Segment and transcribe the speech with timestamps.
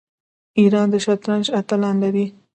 [0.59, 2.25] ایران د شطرنج اتلان لري.